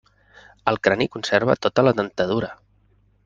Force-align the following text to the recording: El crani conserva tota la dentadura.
El 0.71 0.79
crani 0.87 1.07
conserva 1.17 1.57
tota 1.67 1.85
la 1.89 1.95
dentadura. 2.01 2.49